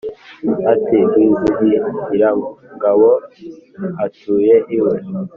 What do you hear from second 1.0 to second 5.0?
Rwizihirangabo atuye iwe